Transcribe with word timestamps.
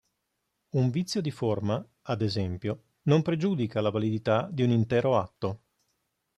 Un 0.77 0.89
vizio 0.89 1.21
di 1.21 1.29
forma, 1.29 1.87
ad 2.05 2.23
esempio, 2.23 2.85
non 3.03 3.21
pregiudica 3.21 3.81
la 3.81 3.91
validità 3.91 4.49
di 4.51 4.63
un 4.63 4.71
intero 4.71 5.15
atto. 5.15 5.61